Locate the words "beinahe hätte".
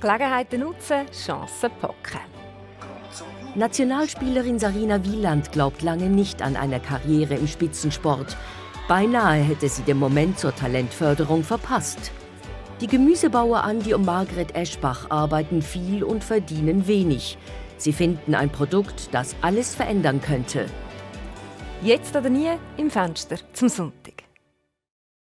8.88-9.68